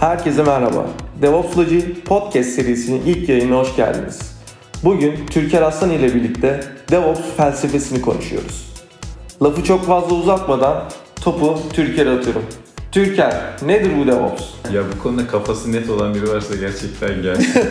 [0.00, 0.86] Herkese merhaba.
[1.22, 4.18] DevOps'lacı podcast serisinin ilk yayınına hoş geldiniz.
[4.84, 8.66] Bugün Türker Aslan ile birlikte DevOps felsefesini konuşuyoruz.
[9.42, 10.84] Lafı çok fazla uzatmadan
[11.20, 12.42] topu Türker'e atıyorum.
[12.92, 13.34] Türker,
[13.66, 14.42] nedir bu DevOps?
[14.72, 17.52] Ya bu konuda kafası net olan biri varsa gerçekten gelsin.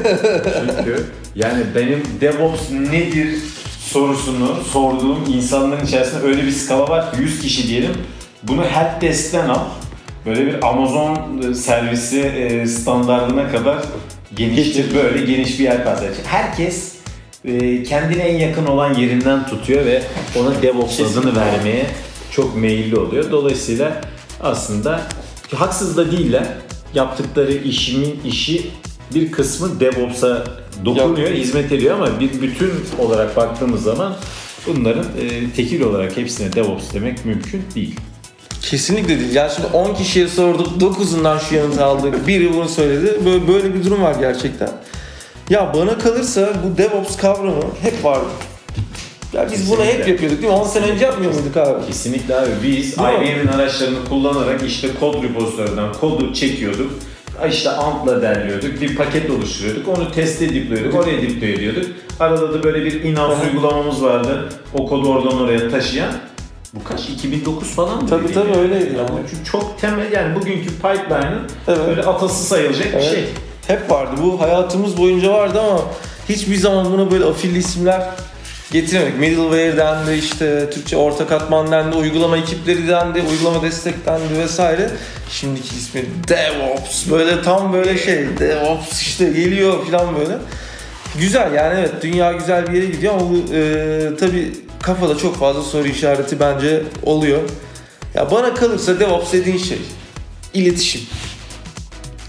[0.78, 1.04] Çünkü
[1.36, 3.40] yani benim DevOps nedir
[3.80, 7.94] sorusunu sorduğum insanların içerisinde öyle bir skala var ki 100 kişi diyelim.
[8.44, 9.60] Bunu helpdesk'ten al.
[10.28, 13.78] Böyle bir Amazon servisi e, standartına kadar
[14.36, 14.95] geniştir.
[14.95, 16.14] Böyle geniş bir yelpaze.
[16.25, 16.95] Herkes
[17.45, 20.02] e, kendine en yakın olan yerinden tutuyor ve
[20.39, 21.86] ona DevOps adını vermeye
[22.31, 23.31] çok meyilli oluyor.
[23.31, 24.02] Dolayısıyla
[24.42, 25.02] aslında
[25.55, 26.45] haksız da değiller.
[26.94, 28.70] Yaptıkları işimin işi
[29.16, 30.44] bir kısmı DevOps'a
[30.86, 34.16] dokunuyor, hizmet ediyor ama bir bütün olarak baktığımız zaman
[34.67, 37.95] bunların e, tekil olarak hepsine DevOps demek mümkün değil.
[38.70, 39.36] Kesinlikle değil.
[39.36, 43.26] Yani şimdi 10 kişiye sorduk, 9'undan şu yanıtı aldık, biri bunu söyledi.
[43.26, 44.70] Böyle, böyle bir durum var gerçekten.
[45.50, 48.28] Ya bana kalırsa bu DevOps kavramı hep vardı.
[49.34, 50.60] Ya biz bunu hep yapıyorduk değil mi?
[50.60, 51.86] 10 sene önce yapmıyor muyduk abi?
[51.88, 52.50] Kesinlikle abi.
[52.64, 56.92] Biz IBM'in araçlarını kullanarak işte kod repozitöründen kodu çekiyorduk.
[57.50, 58.82] İşte ANT'la derliyorduk.
[58.82, 59.88] Bir paket oluşturuyorduk.
[59.88, 60.95] Onu teste dipliyorduk.
[60.95, 61.86] Oraya deploy ediyorduk.
[62.20, 64.49] Arada da böyle bir in-house uygulamamız vardı.
[64.73, 66.11] O kodu oradan oraya taşıyan.
[66.73, 67.10] Bu kaç?
[67.10, 68.10] 2009 falan mı?
[68.10, 69.10] Tabii tabii öyleydi yani.
[69.32, 71.80] Çünkü çok temel yani bugünkü pipeline'ın Evet.
[71.88, 73.04] böyle atası sayılacak Evet.
[73.04, 73.26] bir şey.
[73.67, 74.11] Hep vardı.
[74.23, 75.82] Bu hayatımız boyunca vardı ama
[76.30, 78.10] hiçbir zaman buna böyle afilli isimler
[78.72, 79.20] getiremedik.
[79.20, 84.89] Middleware dendi, işte Türkçe orta katman dendi, uygulama ekipleri dendi, uygulama destek dendi vesaire.
[85.32, 87.10] Şimdiki ismi DevOps.
[87.11, 90.38] Böyle tam böyle şey, DevOps işte geliyor falan böyle.
[91.20, 94.52] Güzel yani evet dünya güzel bir yere gidiyor ama bu e, tabii
[94.82, 97.42] kafada çok fazla soru işareti bence oluyor.
[98.14, 99.77] Ya bana kalırsa DevOps dediğin şey
[100.54, 101.02] iletişim.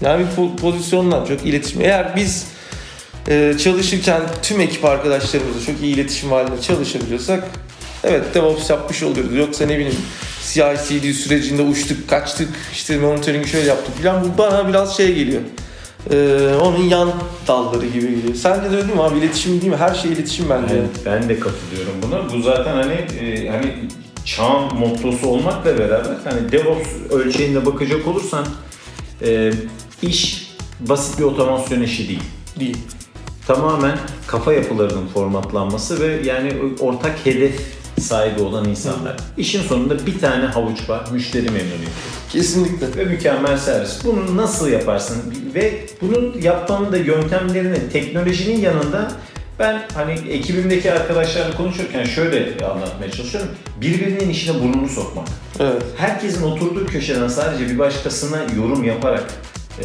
[0.01, 1.81] Yani bir po- pozisyondan çok iletişim.
[1.81, 2.47] Eğer biz
[3.27, 7.43] e, çalışırken tüm ekip arkadaşlarımızla çok iyi iletişim halinde çalışabiliyorsak
[8.03, 9.35] evet DevOps yapmış oluyoruz.
[9.35, 9.99] Yoksa ne bileyim
[10.53, 14.23] CI/CD sürecinde uçtuk, kaçtık, işte monitoring şöyle yaptık falan.
[14.23, 15.41] Bu bana biraz şey geliyor.
[16.11, 17.11] E, onun yan
[17.47, 18.35] dalları gibi geliyor.
[18.35, 19.17] Sence de öyle değil mi abi?
[19.17, 19.77] İletişim değil mi?
[19.77, 20.75] Her şey iletişim bence.
[20.75, 22.33] Ben, ben de katılıyorum buna.
[22.33, 23.73] Bu zaten hani e, hani
[24.25, 28.45] çağın mottosu olmakla beraber hani DevOps ölçeğinde bakacak olursan
[29.21, 29.51] e,
[30.01, 30.49] iş
[30.79, 32.23] basit bir otomasyon işi değil.
[32.59, 32.77] Değil.
[33.47, 39.17] Tamamen kafa yapılarının formatlanması ve yani ortak hedef sahibi olan insanlar.
[39.37, 41.91] İşin sonunda bir tane havuç var, müşteri memnuniyeti
[42.29, 42.95] Kesinlikle.
[42.97, 44.05] ve mükemmel servis.
[44.05, 45.17] Bunu nasıl yaparsın
[45.55, 49.11] ve bunun yapmanın da yöntemlerini teknolojinin yanında
[49.59, 53.49] ben hani ekibimdeki arkadaşlarla konuşurken şöyle anlatmaya çalışıyorum.
[53.81, 55.27] Birbirinin işine burnunu sokmak.
[55.59, 55.83] Evet.
[55.97, 59.23] Herkesin oturduğu köşeden sadece bir başkasına yorum yaparak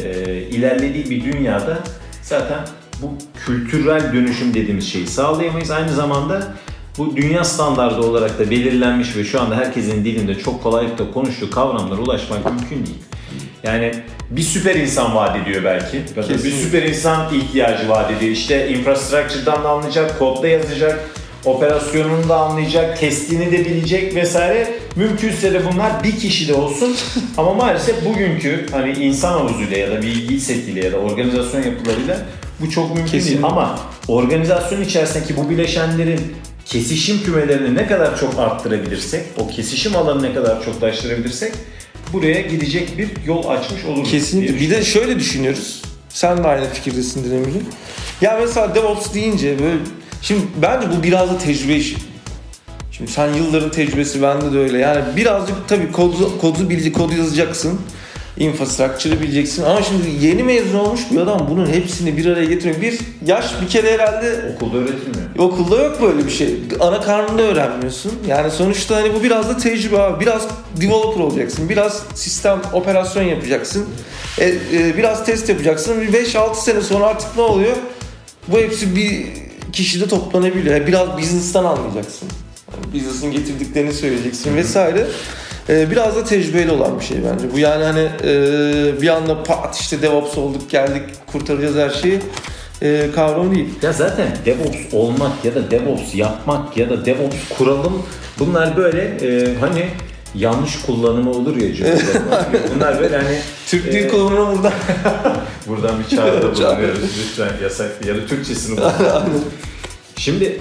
[0.03, 1.79] e, ilerlediği bir dünyada
[2.21, 2.59] zaten
[3.01, 5.71] bu kültürel dönüşüm dediğimiz şeyi sağlayamayız.
[5.71, 6.53] Aynı zamanda
[6.97, 12.01] bu dünya standardı olarak da belirlenmiş ve şu anda herkesin dilinde çok kolaylıkla konuştuğu kavramlara
[12.01, 12.97] ulaşmak mümkün değil.
[13.63, 13.91] Yani
[14.29, 15.97] bir süper insan vaat ediyor belki.
[16.15, 16.51] Da Bir Kesinlikle.
[16.63, 18.31] süper insan ihtiyacı vaat ediyor.
[18.31, 21.09] İşte infrastructure'dan da anlayacak, kodda yazacak,
[21.45, 24.73] operasyonunu da anlayacak, testini de bilecek vesaire.
[24.95, 26.95] Mümkünse de bunlar bir kişi de olsun.
[27.37, 32.17] Ama maalesef bugünkü hani insan havuzuyla ya da bilgi setiyle ya da organizasyon yapılarıyla
[32.59, 33.23] bu çok mümkün değil.
[33.23, 33.47] Kesinlikle.
[33.47, 36.19] Ama organizasyon içerisindeki bu bileşenlerin
[36.65, 41.53] kesişim kümelerini ne kadar çok arttırabilirsek, o kesişim alanını ne kadar çoklaştırabilirsek
[42.13, 44.11] buraya gidecek bir yol açmış oluruz.
[44.11, 44.59] Kesinlikle.
[44.59, 45.81] Bir de şöyle düşünüyoruz.
[46.09, 47.65] Sen de aynı fikirdesindir eminim.
[48.21, 49.77] Ya mesela DevOps deyince böyle
[50.21, 51.95] şimdi bence bu biraz da tecrübe işi.
[52.91, 54.77] Şimdi sen yılların tecrübesi bende de öyle.
[54.77, 57.81] Yani birazcık tabii kodu, kodu bilecek, kodu yazacaksın.
[58.37, 59.63] Infrastructure'ı bileceksin.
[59.63, 62.81] Ama şimdi yeni mezun olmuş bir adam bunun hepsini bir araya getiriyor.
[62.81, 65.25] Bir yaş bir kere herhalde Okulda öğretilmiyor.
[65.37, 66.55] Okulda yok böyle bir şey.
[66.79, 68.11] Ana karnında öğrenmiyorsun.
[68.27, 70.21] Yani sonuçta hani bu biraz da tecrübe abi.
[70.21, 70.47] Biraz
[70.81, 71.69] developer olacaksın.
[71.69, 73.85] Biraz sistem operasyon yapacaksın.
[74.39, 76.01] E, e, biraz test yapacaksın.
[76.01, 77.75] Bir 5-6 sene sonra artık ne oluyor?
[78.47, 79.25] Bu hepsi bir
[79.73, 80.87] kişide toplanabiliyor.
[80.87, 82.29] Biraz business'tan anlayacaksın.
[82.93, 85.07] Business'ın getirdiklerini söyleyeceksin vesaire.
[85.69, 87.53] E, biraz da tecrübeli olan bir şey bence.
[87.53, 92.19] Bu yani hani e, bir anda pat işte DevOps olduk geldik kurtaracağız her şeyi
[92.81, 93.69] e, kavramı değil.
[93.81, 98.03] Ya zaten DevOps olmak ya da DevOps yapmak ya da DevOps kuralım
[98.39, 99.87] bunlar böyle e, hani
[100.35, 102.21] yanlış kullanımı olur ya cümlelerin.
[102.75, 104.71] bunlar böyle hani Türk Dil e, Kurumu'na buradan
[105.67, 106.77] buradan bir çağrıda Çağrı.
[106.77, 108.91] bulunuyoruz lütfen yasak ya da Türkçesini bulun.
[110.17, 110.59] Şimdi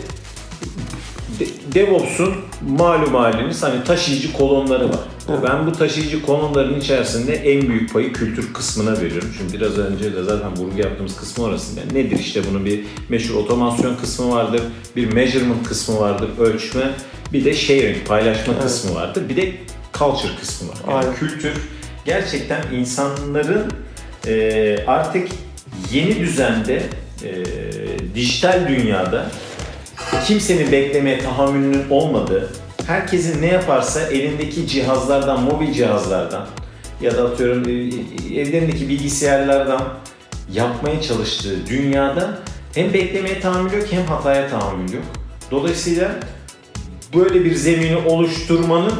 [1.74, 2.34] DevOps'un
[2.68, 5.00] malum haliniz hani taşıyıcı kolonları var.
[5.30, 5.38] Evet.
[5.42, 9.28] Ben bu taşıyıcı kolonların içerisinde en büyük payı kültür kısmına veriyorum.
[9.38, 11.80] Çünkü biraz önce de zaten vurgu yaptığımız kısmı orasında.
[11.92, 14.62] Nedir işte bunun bir meşhur otomasyon kısmı vardır,
[14.96, 16.90] bir measurement kısmı vardır, ölçme,
[17.32, 18.62] bir de sharing, paylaşma Evet.
[18.62, 19.22] kısmı vardır.
[19.28, 19.52] Bir de
[19.98, 20.76] culture kısmı var.
[20.88, 21.14] Yani Aynen.
[21.14, 21.52] kültür
[22.04, 23.72] gerçekten insanların
[24.26, 25.28] e, artık
[25.92, 26.82] yeni düzende
[27.24, 27.32] e,
[28.14, 29.30] dijital dünyada
[30.20, 32.50] kimsenin beklemeye tahammülünün olmadığı,
[32.86, 36.46] herkesin ne yaparsa elindeki cihazlardan, mobil cihazlardan
[37.00, 37.72] ya da atıyorum e,
[38.40, 39.82] evlerindeki bilgisayarlardan
[40.52, 42.38] yapmaya çalıştığı dünyada
[42.74, 45.04] hem beklemeye tahammül yok hem hataya tahammül yok.
[45.50, 46.10] Dolayısıyla
[47.14, 48.94] böyle bir zemini oluşturmanın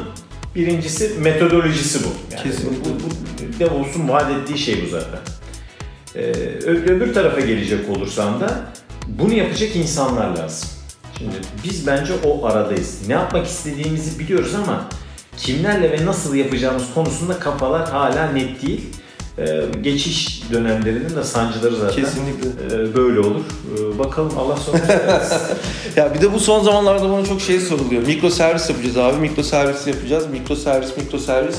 [0.55, 2.09] birincisi metodolojisi bu.
[2.33, 2.81] Yani Kesinlikle.
[2.81, 5.21] Bu, bu DevOps'un vaat ettiği şey bu zaten.
[6.17, 6.21] Ee,
[6.67, 8.61] öbür tarafa gelecek olursam da
[9.09, 10.69] bunu yapacak insanlar lazım.
[11.19, 11.35] Şimdi
[11.65, 12.99] biz bence o aradayız.
[13.09, 14.85] Ne yapmak istediğimizi biliyoruz ama
[15.37, 18.81] kimlerle ve nasıl yapacağımız konusunda kafalar hala net değil.
[19.39, 22.49] Ee, geçiş dönemlerinin de sancıları zaten kesinlikle.
[22.77, 23.41] e, böyle olur.
[23.79, 25.47] Ee, bakalım Allah versin.
[25.97, 28.07] Ya bir de bu son zamanlarda bana çok şey soruluyor.
[28.07, 29.17] Mikro servis yapacağız abi.
[29.21, 30.27] Mikro servis yapacağız.
[30.27, 31.57] Mikro servis, mikro servis.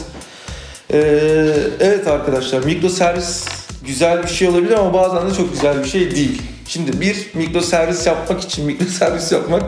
[0.94, 3.46] Ee, evet arkadaşlar mikro servis
[3.86, 6.42] güzel bir şey olabilir ama bazen de çok güzel bir şey değil.
[6.68, 9.64] Şimdi bir mikro servis yapmak için mikro servis yapmak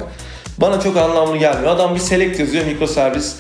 [0.57, 1.71] bana çok anlamlı gelmiyor.
[1.71, 3.35] Adam bir select yazıyor mikro servis.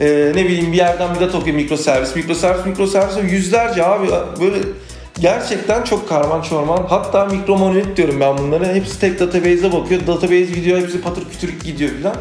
[0.00, 3.86] Ee, ne bileyim bir yerden bir data okuyor mikro servis, mikro servis, mikro servis yüzlerce
[3.86, 4.08] abi
[4.40, 4.58] böyle
[5.20, 6.86] gerçekten çok karman çorman.
[6.88, 8.66] Hatta mikro monolit diyorum ben bunlara.
[8.66, 10.06] Hepsi tek database'e bakıyor.
[10.06, 12.16] Database gidiyor, hepsi patır kütürük gidiyor filan.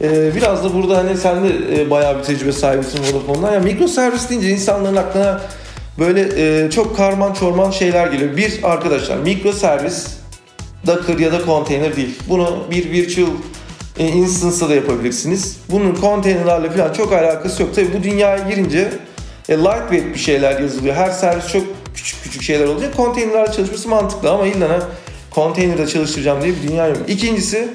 [0.00, 3.52] Ee, biraz da burada hani sen de e, bayağı bir tecrübe sahibisin Vodafone'dan.
[3.52, 5.40] Ya mikro servis deyince insanların aklına
[5.98, 8.36] böyle e, çok karman çorman şeyler geliyor.
[8.36, 10.19] Bir arkadaşlar mikro servis
[10.86, 12.18] Docker ya da container değil.
[12.28, 13.28] Bunu bir virtual
[13.98, 15.56] e, instance'da da yapabilirsiniz.
[15.70, 17.74] Bunun containerlarla falan çok alakası yok.
[17.74, 18.92] Tabii bu dünyaya girince
[19.48, 20.94] e, lightweight bir şeyler yazılıyor.
[20.94, 21.62] Her servis çok
[21.94, 22.96] küçük küçük şeyler olacak.
[22.96, 24.88] Containerlarla çalışması mantıklı ama illa
[25.34, 26.98] container'da çalıştıracağım diye bir dünya yok.
[27.08, 27.68] İkincisi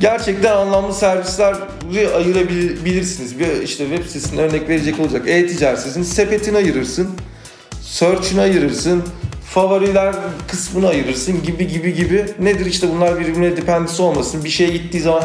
[0.00, 3.38] gerçekten anlamlı servisleri ayırabilirsiniz.
[3.38, 5.22] Bir işte web sitesine örnek verecek olacak.
[5.28, 7.08] E-ticaret sepetini ayırırsın.
[7.82, 9.02] Search'ını ayırırsın.
[9.50, 10.14] Favoriler
[10.48, 12.26] kısmını ayırırsın gibi gibi gibi.
[12.38, 14.44] Nedir işte bunlar birbirine dependisi olmasın.
[14.44, 15.24] Bir şeye gittiği zaman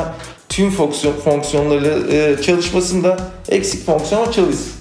[0.49, 3.17] tüm fonksiyon, fonksiyonları e, çalışmasında
[3.49, 4.73] eksik fonksiyon çalışsın.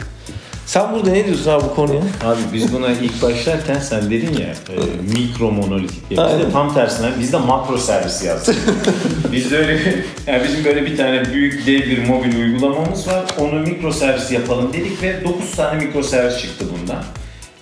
[0.67, 2.01] Sen burada ne diyorsun abi bu konuya?
[2.25, 4.77] Abi biz buna ilk başlarken sen dedin ya e,
[5.19, 6.21] mikro monolitik diye.
[6.21, 8.57] Biz de tam tersine biz de makro servis yazdık.
[9.33, 13.25] Bizde öyle bir, yani bizim böyle bir tane büyük dev bir mobil uygulamamız var.
[13.39, 17.05] Onu mikro servis yapalım dedik ve 9 tane mikro servis çıktı bundan.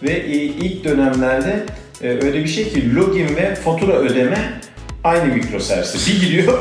[0.03, 1.65] Ve e, ilk dönemlerde
[2.03, 4.61] e, öyle bir şey ki login ve fatura ödeme
[5.05, 6.13] aynı mikro servisi.
[6.13, 6.59] Bir gidiyor.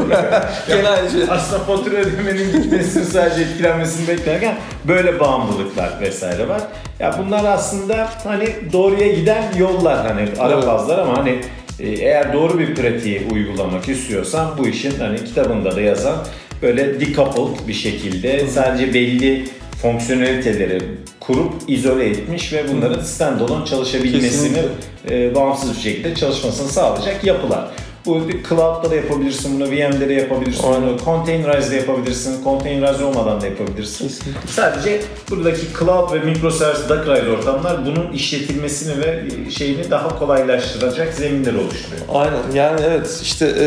[0.68, 1.22] Gene aynı şey.
[1.30, 4.56] Aslında fatura ödemenin gitmesini sadece etkilenmesini beklerken
[4.88, 6.62] böyle bağımlılıklar vesaire var.
[7.00, 11.40] Ya bunlar aslında hani doğruya giden yollar hani ara fazlar ama hani
[11.80, 16.18] e, eğer doğru bir pratiği uygulamak istiyorsan bu işin hani kitabında da yazan
[16.62, 19.46] böyle decoupled bir şekilde sadece belli
[19.82, 20.82] fonksiyoneliteleri
[21.20, 25.26] kurup izole etmiş ve bunların standalone çalışabilmesini Kesinlikle.
[25.28, 27.70] e, bağımsız bir şekilde çalışmasını sağlayacak yapılar.
[28.06, 30.82] Bu cloud'da da yapabilirsin bunu, VM'de de yapabilirsin Aynen.
[30.82, 34.08] bunu, containerize'de yapabilirsin, containerize olmadan da yapabilirsin.
[34.08, 34.48] Kesinlikle.
[34.48, 42.02] Sadece buradaki cloud ve microservice Dockerize ortamlar bunun işletilmesini ve şeyini daha kolaylaştıracak zeminler oluşturuyor.
[42.14, 43.66] Aynen yani evet işte e,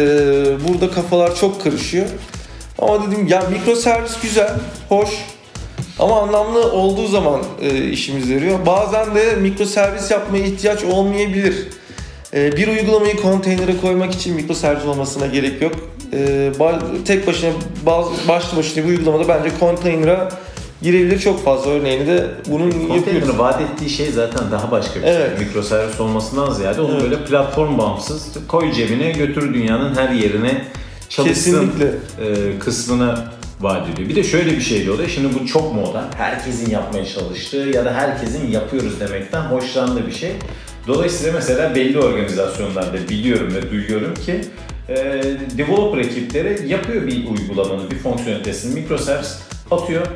[0.68, 2.06] burada kafalar çok karışıyor.
[2.78, 4.50] Ama dedim ya mikro servis güzel,
[4.88, 5.08] hoş
[5.98, 8.66] ama anlamlı olduğu zaman e, işimize yarıyor.
[8.66, 11.54] Bazen de mikro servis yapmaya ihtiyaç olmayabilir.
[12.34, 15.72] E, bir uygulamayı konteynere koymak için mikro servis olmasına gerek yok.
[16.12, 16.52] E,
[17.06, 17.50] tek başına
[17.86, 20.28] bazı başlı başına bir uygulamada bence konteynere
[20.82, 23.38] girebilir çok fazla örneğini de bunun yapıyoruz.
[23.38, 25.38] Vaat ettiği şey zaten daha başka bir Evet.
[25.38, 25.46] şey.
[25.46, 27.02] Mikroservis olmasından ziyade onu Evet.
[27.02, 30.64] böyle platform bağımsız koy cebine götür dünyanın her yerine
[31.08, 31.86] çalışsın Kesinlikle.
[31.86, 33.14] e, kısmını
[33.62, 34.08] vaat ediyor.
[34.08, 35.08] Bir de şöyle bir şey oluyor.
[35.08, 36.04] Şimdi bu çok moda.
[36.16, 40.32] Herkesin yapmaya çalıştığı ya da herkesin yapıyoruz demekten hoşlandığı bir şey.
[40.86, 44.40] Dolayısıyla mesela belli organizasyonlarda biliyorum ve duyuyorum ki
[44.88, 44.94] e,
[45.58, 49.38] developer ekipleri yapıyor bir uygulamanın, bir fonksiyonelitesini mikroservis
[49.70, 50.06] atıyor.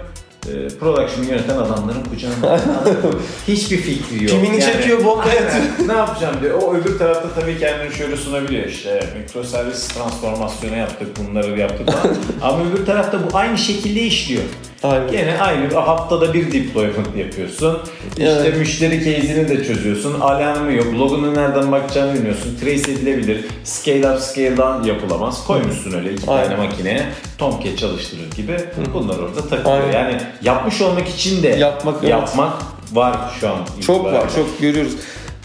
[0.53, 2.61] E, production'ı yöneten adamların kucağında.
[3.49, 4.31] Hiçbir fikri yok.
[4.31, 5.89] Kimini çekiyor, bomba Aynen.
[5.89, 6.63] ne yapacağım diyor.
[6.63, 9.01] O öbür tarafta tabii kendini şöyle sunabiliyor işte.
[9.19, 12.17] Mikroservis transformasyonu yaptık, bunları yaptık falan.
[12.43, 14.43] Ama öbür tarafta bu aynı şekilde işliyor.
[14.83, 15.11] Aynen.
[15.13, 17.79] Gene aynı haftada bir deployment yapıyorsun.
[18.11, 18.59] İşte Evet.
[18.59, 20.21] müşteri case'ini de çözüyorsun.
[20.21, 20.87] Alarmı yok.
[20.95, 22.57] Logunu nereden bakacağını bilmiyorsun.
[22.61, 23.45] Trace edilebilir.
[23.65, 25.47] Scale up, scale down yapılamaz.
[25.47, 26.49] Koymuşsun öyle iki Aynen.
[26.51, 27.03] tane makineye.
[27.39, 28.57] Tomcat çalıştırır gibi.
[28.95, 29.81] Bunlar orada takılıyor.
[29.81, 29.93] Aynen.
[29.93, 32.11] Yani yapmış olmak için de Yapmak, evet.
[32.11, 32.53] yapmak
[32.93, 33.59] var şu an.
[33.87, 34.19] Çok itibariyle.
[34.25, 34.93] var, çok görüyoruz.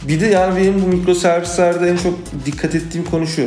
[0.08, 2.14] Bir de yani benim bu mikroservislerde en çok
[2.46, 3.42] dikkat ettiğim konu şu.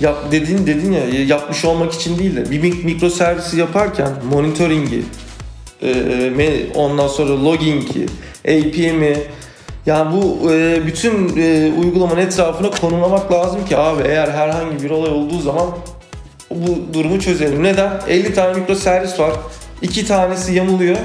[0.00, 5.02] Yap, dedin dedin ya yapmış olmak için değil de bir mik- mikroservisi yaparken monitoringi,
[5.82, 8.06] e, e, ondan sonra logging'i,
[8.44, 9.16] APM'i
[9.86, 15.10] yani bu e, bütün e, uygulamanın etrafına konumlamak lazım ki abi eğer herhangi bir olay
[15.10, 15.66] olduğu zaman
[16.50, 17.62] bu durumu çözelim.
[17.62, 18.00] Neden?
[18.08, 19.32] 50 tane mikroservis var.
[19.82, 20.96] 2 tanesi yamuluyor.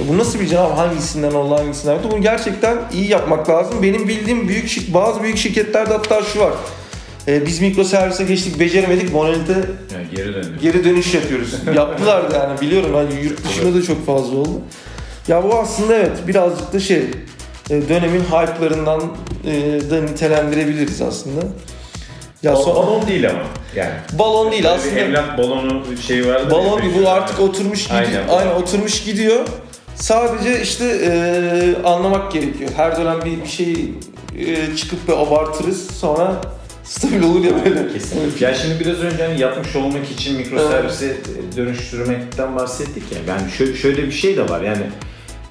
[0.00, 0.78] E bu nasıl bir cevap?
[0.78, 2.08] Hangisinden oldu hangisinden oldu?
[2.10, 3.82] Bunu gerçekten iyi yapmak lazım.
[3.82, 6.52] Benim bildiğim büyük bazı büyük şirketlerde hatta şu var.
[7.28, 9.12] E, biz mikroservise geçtik, beceremedik.
[9.12, 10.60] Monolite Yani geri dönüyor.
[10.62, 11.54] geri dönüş yapıyoruz.
[11.76, 12.94] Yaptılar da yani biliyorum.
[12.94, 14.60] Hani yurt dışında da çok fazla oldu.
[15.28, 17.02] Ya bu aslında evet birazcık da şey
[17.70, 19.02] e, dönemin hype'larından
[19.46, 21.40] e, da nitelendirebiliriz aslında.
[22.42, 23.38] Ya O- son, balon değil ama
[23.76, 23.90] yani.
[24.18, 24.96] balon değil Böyle aslında.
[24.96, 26.50] Bir evlat balonu şeyi vardı.
[26.50, 28.00] Balon gibi bu artık oturmuş gidiyor.
[28.00, 28.28] Aynen.
[28.28, 29.40] Aynen, oturmuş gidiyor.
[29.94, 32.70] Sadece işte e, anlamak gerekiyor.
[32.76, 33.94] Her dönem bir, bir şeyi
[34.38, 35.90] e, çıkıp ve abartırız.
[35.90, 36.40] Sonra
[36.90, 37.92] stabil olur ya böyle.
[37.92, 38.46] Kesinlikle.
[38.46, 41.16] Ya şimdi biraz önce hani yapmış olmak için mikroservise
[41.56, 43.18] dönüştürmekten bahsettik ya.
[43.34, 44.82] Yani şöyle, şöyle bir şey de var yani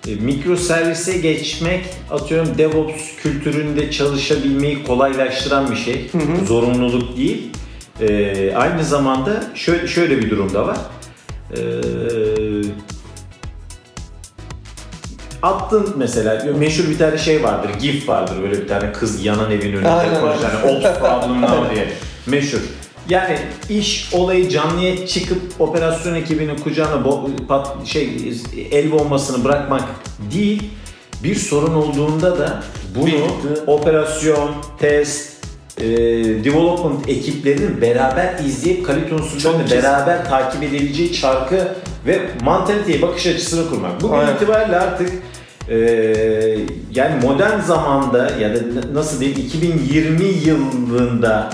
[0.08, 6.10] e, mikroservise geçmek atıyorum DevOps kültüründe çalışabilmeyi kolaylaştıran bir şey.
[6.12, 6.46] hı.
[6.46, 7.50] Zorunluluk değil.
[8.02, 10.78] E, aynı zamanda şöyle şöyle bir durum da var.
[11.52, 11.60] E,
[15.42, 19.74] attın mesela meşhur bir tane şey vardır, GIF vardır böyle bir tane kız yanan evin
[19.74, 20.76] önünde Aynen, koşan aynen.
[20.76, 21.88] old problem now diye
[22.26, 22.60] meşhur.
[23.10, 23.38] Yani
[23.70, 28.34] iş olayı canlıya çıkıp operasyon ekibinin kucağına bo- pat, şey
[28.72, 29.84] el bombasını bırakmak
[30.34, 30.64] değil.
[31.24, 32.64] Bir sorun olduğunda da
[32.96, 33.10] bunu
[33.68, 35.29] operasyon, test,
[35.80, 35.88] e,
[36.44, 41.68] development ekiplerinin beraber izleyip kalite unsurlarını beraber takip edebileceği çarkı
[42.08, 44.02] ve mantaliteyi, bakış açısını kurmak.
[44.02, 44.36] Bugün Aynen.
[44.36, 45.10] itibariyle artık
[45.70, 45.78] e,
[46.94, 48.60] yani modern zamanda ya da
[48.94, 51.50] nasıl diyeyim 2020 yılında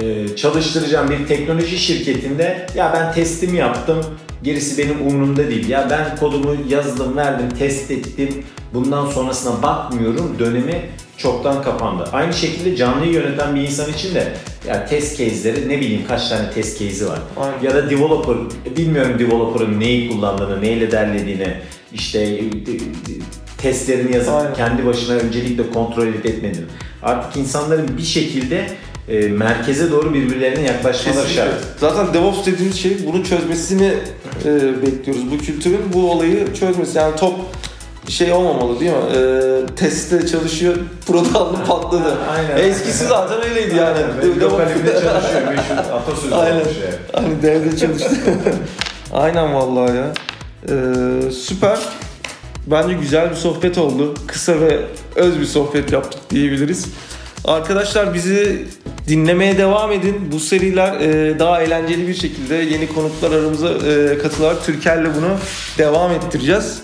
[0.00, 4.04] e, çalıştıracağım bir teknoloji şirketinde ya ben testimi yaptım
[4.42, 5.68] gerisi benim umurumda değil.
[5.68, 8.44] Ya ben kodumu yazdım, verdim, test ettim.
[8.74, 10.82] Bundan sonrasına bakmıyorum dönemi
[11.16, 12.08] çoktan kapandı.
[12.12, 14.32] Aynı şekilde canlıyı yöneten bir insan için de
[14.68, 17.18] ya test case'leri ne bileyim kaç tane test case'i var.
[17.36, 17.62] Aynen.
[17.62, 18.36] Ya da developer,
[18.76, 21.54] bilmiyorum developer'ın neyi kullandığını, neyle derlediğini,
[21.92, 22.42] işte e,
[23.58, 24.54] testlerini yazıp Aynen.
[24.54, 26.66] kendi başına öncelikle kontrol etmediğini.
[27.02, 28.66] Artık insanların bir şekilde
[29.08, 31.50] e, merkeze doğru birbirlerine yaklaşmaları Kesinlikle.
[31.50, 31.54] şart.
[31.80, 33.94] Zaten DevOps dediğimiz şey bunu çözmesini
[34.44, 35.30] e, bekliyoruz.
[35.30, 36.98] Bu kültürün bu olayı çözmesi.
[36.98, 37.34] Yani top
[38.08, 38.96] şey olmamalı değil mi?
[39.16, 40.74] E, testte çalışıyor,
[41.06, 42.16] proda aldı patladı.
[42.36, 42.68] Aynen.
[42.70, 43.98] Eskisi zaten öyleydi yani.
[44.22, 44.40] Aynen.
[44.40, 45.42] Lokalimde çalışıyor.
[45.48, 46.54] Meşhur atasözü Aynen.
[46.54, 46.94] olmuş yani.
[47.12, 48.16] Hani devre çalıştı.
[49.12, 50.12] Aynen vallahi ya.
[50.68, 51.78] Ee, süper.
[52.66, 54.14] Bence güzel bir sohbet oldu.
[54.26, 54.80] Kısa ve
[55.16, 56.86] öz bir sohbet yaptık diyebiliriz.
[57.44, 58.66] Arkadaşlar bizi
[59.08, 60.16] dinlemeye devam edin.
[60.32, 65.38] Bu seriler e, daha eğlenceli bir şekilde yeni konuklar aramıza e, katılarak Türker'le bunu
[65.78, 66.78] devam ettireceğiz.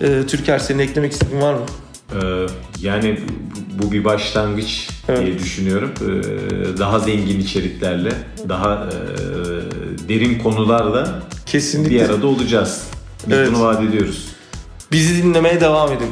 [0.00, 1.60] E, Türker senin eklemek istediğin var mı?
[2.12, 2.46] Ee,
[2.80, 3.18] yani
[3.82, 5.26] bu bir başlangıç Evet.
[5.26, 5.90] diye düşünüyorum.
[6.00, 8.12] Ee, daha zengin içeriklerle,
[8.48, 11.94] daha e, derin konularla Kesinlikle.
[11.94, 12.82] bir arada olacağız.
[13.26, 13.48] Biz Evet.
[13.52, 14.28] bunu vaat ediyoruz.
[14.92, 16.08] Bizi dinlemeye devam edin.